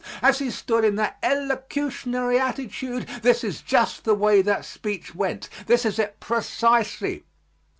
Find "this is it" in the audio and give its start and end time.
5.67-6.19